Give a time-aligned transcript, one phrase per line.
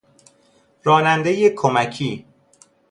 [0.83, 2.25] رانندهی کمکی